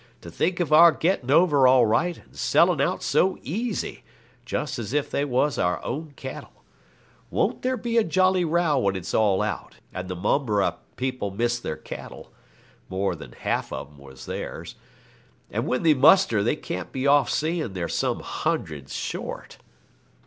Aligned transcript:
To 0.21 0.31
think 0.31 0.59
of 0.59 0.73
our 0.73 0.91
getting 0.91 1.29
over 1.29 1.67
all 1.67 1.85
right, 1.85 2.17
and 2.17 2.35
selling 2.35 2.81
out 2.81 3.03
so 3.03 3.37
easy, 3.43 4.03
just 4.47 4.79
as 4.79 4.93
if 4.93 5.11
they 5.11 5.23
was 5.23 5.59
our 5.59 5.79
own 5.85 6.13
cattle. 6.15 6.63
Won't 7.29 7.61
there 7.61 7.77
be 7.77 7.97
a 7.99 8.03
jolly 8.03 8.43
row 8.43 8.79
when 8.79 8.95
it's 8.95 9.13
all 9.13 9.43
out, 9.43 9.75
and 9.93 10.07
the 10.07 10.15
Momberah 10.15 10.77
people 10.95 11.29
miss 11.29 11.59
their 11.59 11.77
cattle?' 11.77 12.31
(more 12.89 13.13
than 13.15 13.33
half 13.33 13.71
'em 13.71 13.99
was 13.99 14.25
theirs). 14.25 14.73
'And 15.51 15.67
when 15.67 15.83
they 15.83 15.93
muster 15.93 16.41
they 16.41 16.55
can't 16.55 16.91
be 16.91 17.05
off 17.05 17.29
seein' 17.29 17.73
they're 17.73 17.87
some 17.87 18.21
hundreds 18.21 18.95
short.' 18.95 19.59